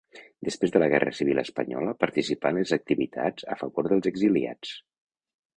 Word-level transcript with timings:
Després 0.47 0.71
de 0.75 0.79
la 0.83 0.87
guerra 0.93 1.13
civil 1.17 1.41
espanyola 1.41 1.93
participà 2.05 2.53
en 2.53 2.59
les 2.61 2.73
activitats 2.79 3.47
a 3.57 3.59
favor 3.63 3.91
dels 3.93 4.11
exiliats. 4.15 4.77